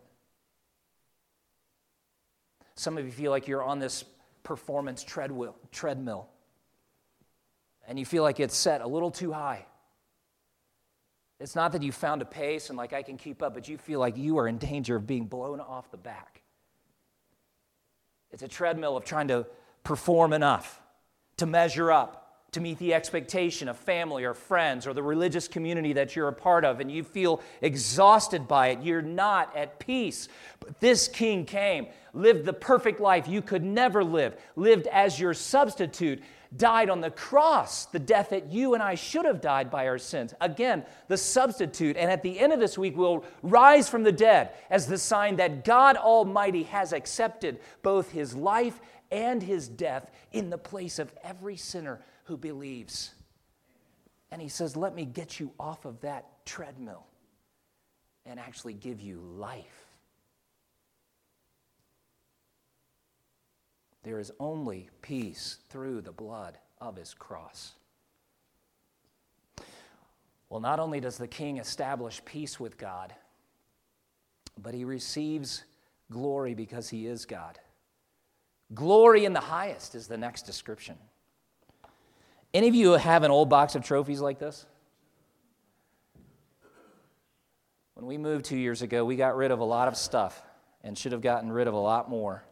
[2.76, 4.06] Some of you feel like you're on this
[4.44, 6.30] performance treadmill, treadmill
[7.88, 9.66] and you feel like it's set a little too high.
[11.39, 13.78] It's not that you found a pace and like I can keep up, but you
[13.78, 16.41] feel like you are in danger of being blown off the back.
[18.32, 19.47] It's a treadmill of trying to
[19.84, 20.82] perform enough,
[21.38, 25.94] to measure up, to meet the expectation of family or friends or the religious community
[25.94, 28.82] that you're a part of, and you feel exhausted by it.
[28.82, 30.28] You're not at peace.
[30.60, 35.34] But this king came, lived the perfect life you could never live, lived as your
[35.34, 36.22] substitute,
[36.58, 40.00] died on the cross, the death that you and I should have died by our
[40.00, 40.34] sins.
[40.42, 41.96] Again, the substitute.
[41.96, 45.36] And at the end of this week, we'll rise from the dead as the sign
[45.36, 48.80] that God Almighty has accepted both his life
[49.12, 53.12] and his death in the place of every sinner who believes.
[54.32, 57.06] And he says, Let me get you off of that treadmill
[58.26, 59.88] and actually give you life.
[64.04, 67.74] There is only peace through the blood of his cross.
[70.50, 73.13] Well, not only does the king establish peace with God,
[74.62, 75.63] but he receives
[76.12, 77.58] glory because he is God.
[78.74, 80.96] Glory in the highest is the next description.
[82.54, 84.66] Any of you have an old box of trophies like this?
[87.94, 90.42] When we moved two years ago, we got rid of a lot of stuff
[90.84, 92.44] and should have gotten rid of a lot more.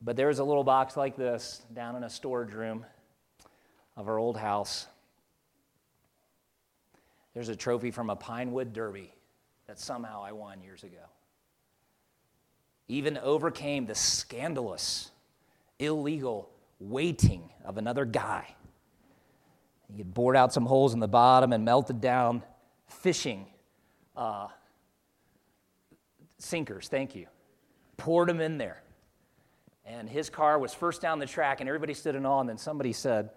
[0.00, 2.84] But there was a little box like this down in a storage room
[3.96, 4.86] of our old house.
[7.34, 9.12] There's a trophy from a Pinewood Derby
[9.66, 10.96] that somehow I won years ago.
[12.88, 15.10] Even overcame the scandalous,
[15.78, 16.48] illegal
[16.80, 18.54] weighting of another guy.
[19.90, 22.42] He had bored out some holes in the bottom and melted down
[22.86, 23.46] fishing
[24.16, 24.48] uh,
[26.38, 27.26] sinkers, thank you.
[27.96, 28.82] Poured them in there
[29.88, 32.40] and his car was first down the track, and everybody stood in awe.
[32.40, 33.30] And then somebody said,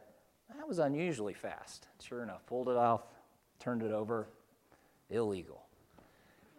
[0.55, 1.87] That was unusually fast.
[2.01, 3.03] Sure enough, pulled it off,
[3.59, 4.27] turned it over.
[5.09, 5.63] Illegal.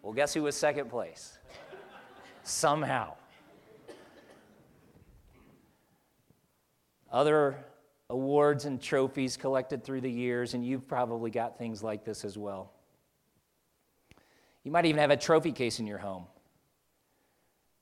[0.01, 1.37] Well, guess who was second place?
[2.43, 3.15] Somehow.
[7.13, 7.55] Other
[8.09, 12.39] awards and trophies collected through the years, and you've probably got things like this as
[12.39, 12.71] well.
[14.63, 16.25] You might even have a trophy case in your home.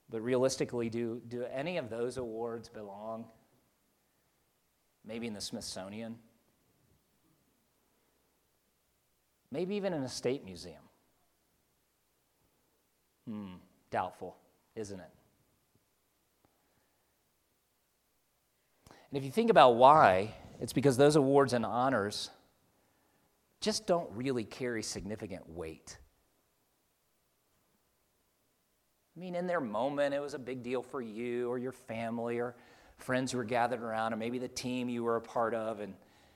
[0.09, 3.25] But realistically, do, do any of those awards belong
[5.05, 6.17] maybe in the Smithsonian?
[9.49, 10.83] Maybe even in a state museum?
[13.25, 13.53] Hmm,
[13.89, 14.35] doubtful,
[14.75, 15.09] isn't it?
[19.11, 22.29] And if you think about why, it's because those awards and honors
[23.59, 25.97] just don't really carry significant weight.
[29.15, 32.39] I mean, in their moment, it was a big deal for you or your family
[32.39, 32.55] or
[32.97, 35.81] friends who were gathered around, or maybe the team you were a part of.
[35.81, 35.93] And,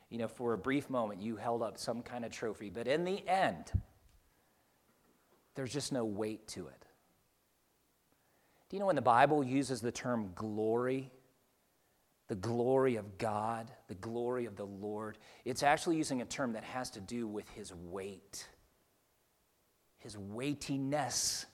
[0.09, 2.69] you know, for a brief moment, you held up some kind of trophy.
[2.69, 3.71] But in the end,
[5.55, 6.85] there's just no weight to it.
[8.69, 11.11] Do you know when the Bible uses the term glory,
[12.27, 16.63] the glory of God, the glory of the Lord, it's actually using a term that
[16.63, 18.47] has to do with his weight,
[19.99, 21.45] his weightiness.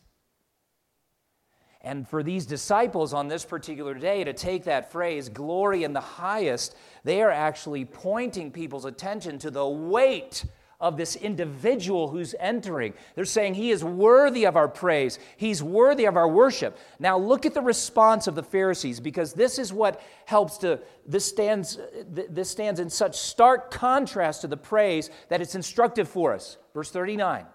[1.81, 5.99] And for these disciples on this particular day to take that phrase, glory in the
[5.99, 10.45] highest, they are actually pointing people's attention to the weight
[10.81, 12.93] of this individual who's entering.
[13.15, 16.77] They're saying he is worthy of our praise, he's worthy of our worship.
[16.99, 21.25] Now, look at the response of the Pharisees because this is what helps to, this
[21.25, 21.77] stands,
[22.09, 26.57] this stands in such stark contrast to the praise that it's instructive for us.
[26.73, 27.45] Verse 39.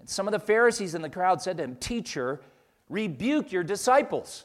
[0.00, 2.40] And some of the Pharisees in the crowd said to him, Teacher,
[2.88, 4.44] rebuke your disciples.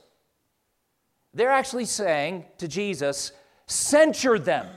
[1.33, 3.31] They're actually saying to Jesus,
[3.65, 4.67] censure them.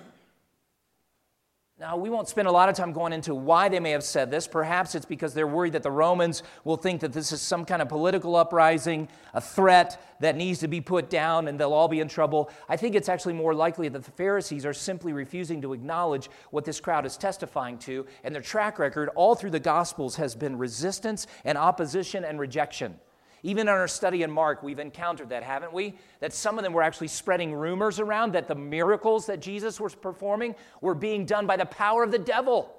[1.80, 4.30] Now, we won't spend a lot of time going into why they may have said
[4.30, 4.46] this.
[4.46, 7.80] Perhaps it's because they're worried that the Romans will think that this is some kind
[7.80, 12.00] of political uprising, a threat that needs to be put down, and they'll all be
[12.00, 12.50] in trouble.
[12.68, 16.66] I think it's actually more likely that the Pharisees are simply refusing to acknowledge what
[16.66, 20.58] this crowd is testifying to, and their track record all through the Gospels has been
[20.58, 23.00] resistance and opposition and rejection.
[23.42, 25.94] Even in our study in Mark, we've encountered that, haven't we?
[26.20, 29.94] That some of them were actually spreading rumors around that the miracles that Jesus was
[29.94, 32.74] performing were being done by the power of the devil.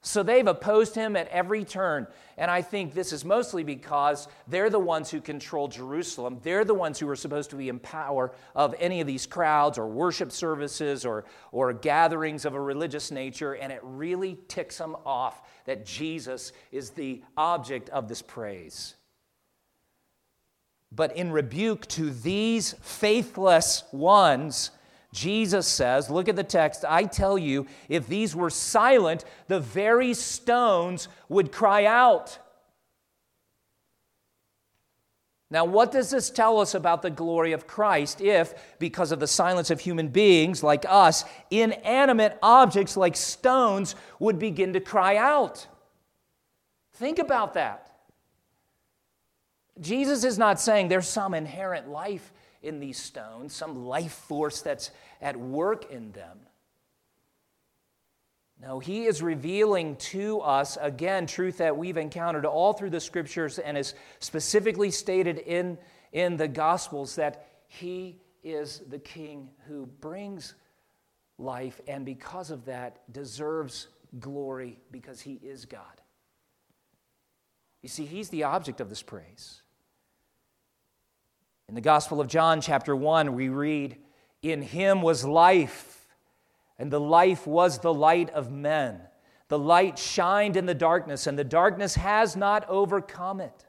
[0.00, 2.06] So they've opposed him at every turn.
[2.36, 6.38] And I think this is mostly because they're the ones who control Jerusalem.
[6.44, 9.76] They're the ones who are supposed to be in power of any of these crowds
[9.76, 13.54] or worship services or, or gatherings of a religious nature.
[13.54, 18.94] And it really ticks them off that Jesus is the object of this praise.
[20.90, 24.70] But in rebuke to these faithless ones,
[25.12, 30.14] Jesus says, look at the text, I tell you, if these were silent, the very
[30.14, 32.38] stones would cry out.
[35.50, 39.26] Now, what does this tell us about the glory of Christ if, because of the
[39.26, 45.66] silence of human beings like us, inanimate objects like stones would begin to cry out?
[46.92, 47.87] Think about that.
[49.80, 54.90] Jesus is not saying there's some inherent life in these stones, some life force that's
[55.20, 56.38] at work in them.
[58.60, 63.60] No, he is revealing to us, again, truth that we've encountered all through the scriptures
[63.60, 65.78] and is specifically stated in,
[66.12, 70.54] in the Gospels that he is the king who brings
[71.38, 75.82] life and because of that deserves glory because he is God.
[77.82, 79.62] You see, he's the object of this praise.
[81.68, 83.98] In the Gospel of John, chapter 1, we read,
[84.40, 86.06] In him was life,
[86.78, 89.00] and the life was the light of men.
[89.48, 93.66] The light shined in the darkness, and the darkness has not overcome it.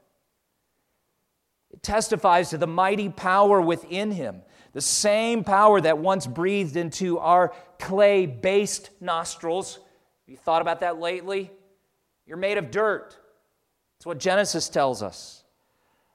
[1.70, 4.42] It testifies to the mighty power within him,
[4.72, 9.74] the same power that once breathed into our clay based nostrils.
[9.74, 9.82] Have
[10.26, 11.50] you thought about that lately?
[12.26, 13.16] You're made of dirt.
[13.98, 15.39] That's what Genesis tells us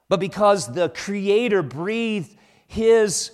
[0.09, 2.35] but because the Creator breathed
[2.67, 3.31] His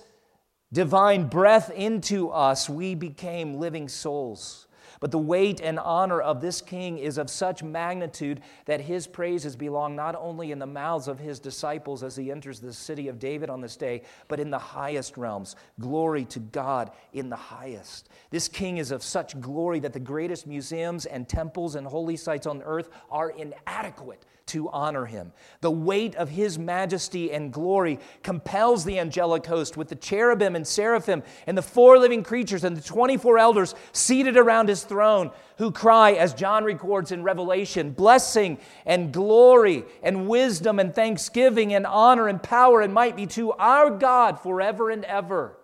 [0.72, 4.68] divine breath into us, we became living souls.
[5.02, 9.56] But the weight and honor of this king is of such magnitude that his praises
[9.56, 13.18] belong not only in the mouths of his disciples as he enters the city of
[13.18, 15.56] David on this day, but in the highest realms.
[15.80, 18.10] Glory to God in the highest.
[18.30, 22.46] This king is of such glory that the greatest museums and temples and holy sites
[22.46, 25.32] on earth are inadequate to honor him.
[25.62, 30.68] The weight of his majesty and glory compels the angelic host with the cherubim and
[30.68, 35.72] seraphim and the four living creatures and the 24 elders seated around his throne, who
[35.72, 42.28] cry, as John records in Revelation, blessing and glory and wisdom and thanksgiving and honor
[42.28, 45.56] and power and might be to our God forever and ever.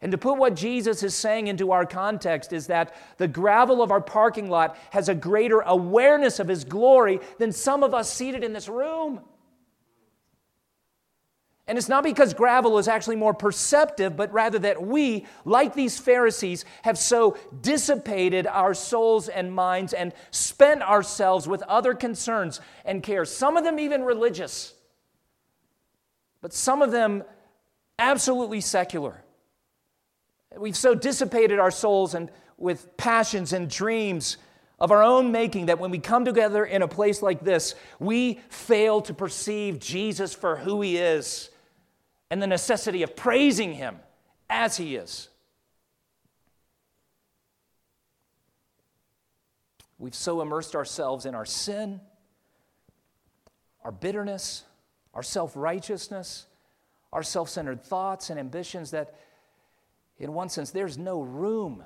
[0.00, 3.90] And to put what Jesus is saying into our context is that the gravel of
[3.90, 8.44] our parking lot has a greater awareness of His glory than some of us seated
[8.44, 9.20] in this room.
[11.68, 15.98] And it's not because gravel is actually more perceptive, but rather that we, like these
[15.98, 23.02] Pharisees, have so dissipated our souls and minds and spent ourselves with other concerns and
[23.02, 24.72] cares, some of them even religious,
[26.40, 27.22] but some of them
[27.98, 29.22] absolutely secular.
[30.56, 34.36] We've so dissipated our souls and with passions and dreams
[34.80, 38.40] of our own making that when we come together in a place like this, we
[38.48, 41.50] fail to perceive Jesus for who he is
[42.30, 43.98] and the necessity of praising him
[44.48, 45.28] as he is.
[49.98, 52.00] We've so immersed ourselves in our sin,
[53.82, 54.62] our bitterness,
[55.12, 56.46] our self righteousness,
[57.12, 59.14] our self centered thoughts and ambitions that
[60.18, 61.84] in one sense, there's no room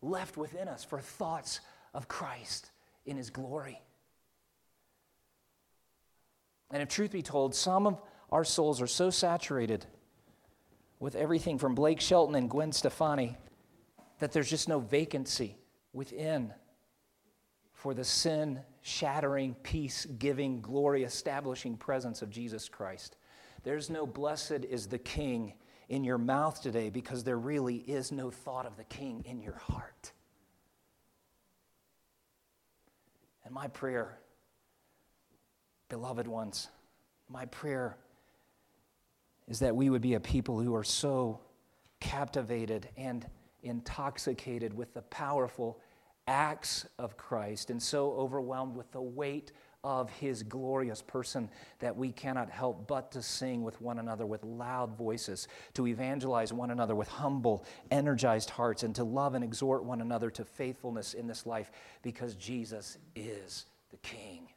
[0.00, 1.60] left within us for thoughts
[1.92, 2.70] of Christ
[3.04, 3.80] in his glory.
[6.70, 8.00] And if truth be told, some of
[8.30, 9.86] our souls are so saturated
[11.00, 13.36] with everything from Blake Shelton and Gwen Stefani
[14.18, 15.56] that there's just no vacancy
[15.92, 16.52] within
[17.72, 23.16] for the sin shattering, peace giving, glory establishing presence of Jesus Christ.
[23.62, 25.54] There's no blessed is the King
[25.88, 29.56] in your mouth today because there really is no thought of the king in your
[29.56, 30.12] heart.
[33.44, 34.18] And my prayer,
[35.88, 36.68] beloved ones,
[37.30, 37.96] my prayer
[39.48, 41.40] is that we would be a people who are so
[42.00, 43.26] captivated and
[43.62, 45.80] intoxicated with the powerful
[46.26, 49.52] acts of Christ and so overwhelmed with the weight
[49.84, 51.48] of his glorious person
[51.78, 56.52] that we cannot help but to sing with one another with loud voices, to evangelize
[56.52, 61.14] one another with humble, energized hearts, and to love and exhort one another to faithfulness
[61.14, 61.70] in this life
[62.02, 64.48] because Jesus is the King.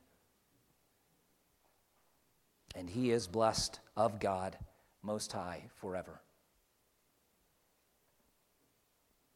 [2.76, 4.58] And he is blessed of God
[5.04, 6.22] Most High forever.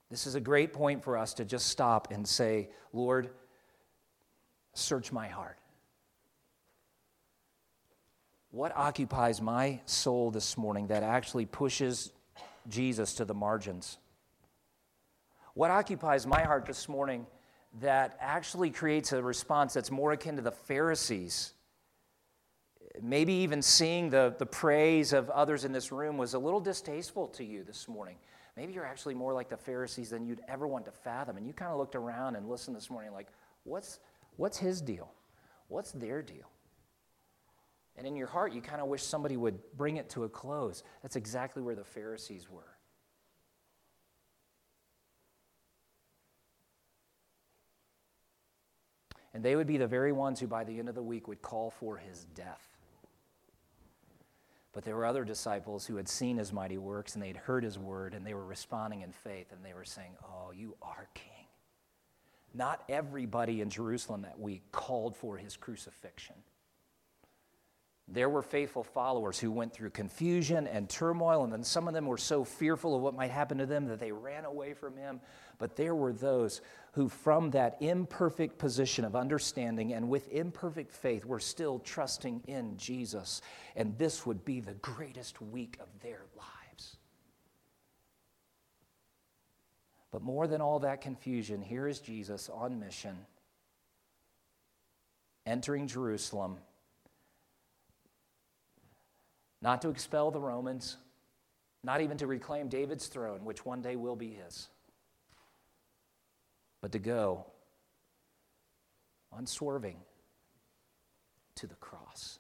[0.10, 3.30] This is a great point for us to just stop and say, Lord,
[4.74, 5.58] search my heart.
[8.56, 12.14] What occupies my soul this morning that actually pushes
[12.70, 13.98] Jesus to the margins?
[15.56, 17.28] What occupies my heart this morning
[17.82, 21.52] that actually creates a response that's more akin to the Pharisees
[23.02, 27.28] maybe even seeing the, the praise of others in this room was a little distasteful
[27.28, 28.16] to you this morning.
[28.56, 31.36] Maybe you're actually more like the Pharisees than you'd ever want to fathom.
[31.36, 33.28] And you kind of looked around and listened this morning like,
[33.66, 34.00] what's,
[34.38, 35.12] what's his deal?
[35.68, 36.50] What's their deal?
[37.98, 40.84] And in your heart, you kind of wish somebody would bring it to a close.
[41.02, 42.64] That's exactly where the Pharisees were.
[49.34, 51.42] And they would be the very ones who, by the end of the week, would
[51.42, 52.70] call for his death.
[54.72, 57.64] But there were other disciples who had seen his mighty works and they had heard
[57.64, 61.08] his word and they were responding in faith and they were saying, Oh, you are
[61.14, 61.48] king.
[62.54, 66.36] Not everybody in Jerusalem that week called for his crucifixion.
[68.08, 72.06] There were faithful followers who went through confusion and turmoil, and then some of them
[72.06, 75.22] were so fearful of what might happen to them that they ran away from him.
[75.58, 81.26] But there were those who, from that imperfect position of understanding and with imperfect faith,
[81.26, 83.42] were still trusting in Jesus.
[83.76, 86.98] And this would be the greatest week of their lives.
[90.12, 93.18] But more than all that confusion, here is Jesus on mission,
[95.48, 96.58] entering Jerusalem
[99.66, 100.96] not to expel the Romans,
[101.84, 104.68] not even to reclaim David's throne, which one day will be his,
[106.82, 107.48] but to go
[109.36, 109.98] unswerving
[111.56, 112.38] to the cross.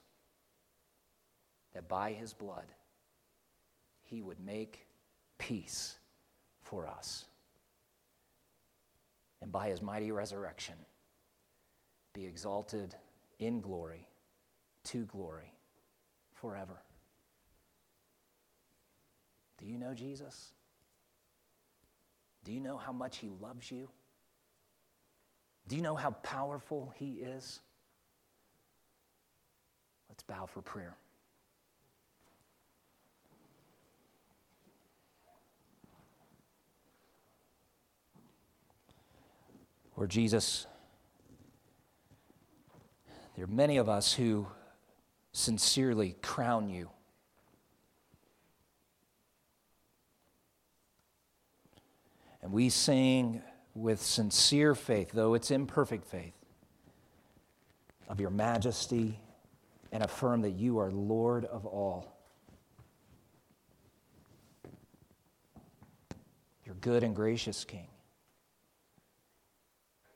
[1.73, 2.67] That by his blood,
[4.03, 4.85] he would make
[5.39, 5.97] peace
[6.61, 7.25] for us.
[9.41, 10.75] And by his mighty resurrection,
[12.13, 12.93] be exalted
[13.39, 14.07] in glory,
[14.83, 15.51] to glory,
[16.35, 16.84] forever.
[19.57, 20.53] Do you know Jesus?
[22.43, 23.89] Do you know how much he loves you?
[25.67, 27.59] Do you know how powerful he is?
[30.09, 30.95] Let's bow for prayer.
[39.97, 40.67] Lord Jesus,
[43.35, 44.45] there are many of us who
[45.31, 46.89] sincerely crown you
[52.45, 53.41] And we sing
[53.73, 56.35] with sincere faith, though it's imperfect faith,
[58.07, 59.19] of your majesty
[59.91, 62.15] and affirm that you are Lord of all.
[66.67, 67.87] You're good and gracious King.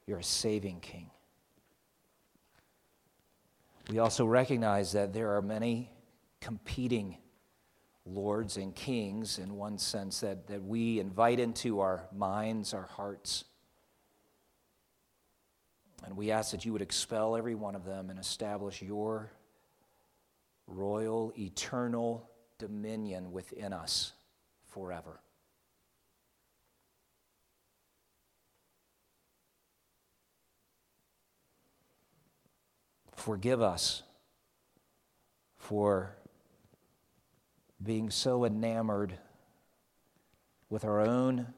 [0.06, 1.10] You're a saving King.
[3.90, 5.92] We also recognize that there are many
[6.42, 7.18] competing
[8.14, 13.46] lords and kings in one sense that, that we invite into our minds, our hearts.
[16.06, 19.32] And we ask that you would expel every one of them and establish your
[20.68, 24.14] royal, eternal dominion within us
[24.68, 25.20] forever.
[33.16, 34.04] Forgive us
[35.58, 36.16] for
[37.82, 39.18] being so enamored
[40.70, 41.54] with our own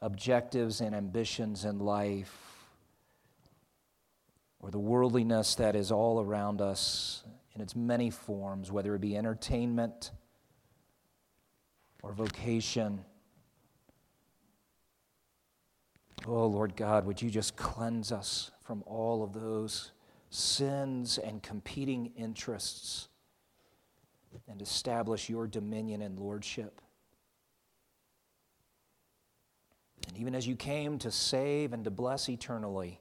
[0.00, 2.34] objectives and ambitions in life,
[4.58, 7.24] or the worldliness that is all around us
[7.54, 10.10] in its many forms, whether it be entertainment
[12.02, 13.04] or vocation.
[16.26, 19.92] Oh, Lord God, would you just cleanse us from all of those
[20.30, 23.09] sins and competing interests?
[24.48, 26.80] And establish your dominion and lordship.
[30.08, 33.00] And even as you came to save and to bless eternally,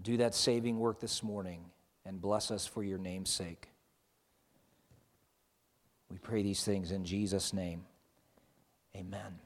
[0.00, 1.64] do that saving work this morning
[2.04, 3.68] and bless us for your name's sake.
[6.10, 7.84] We pray these things in Jesus' name.
[8.96, 9.38] Amen.